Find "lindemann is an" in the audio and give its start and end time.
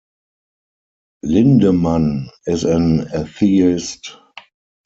1.23-3.01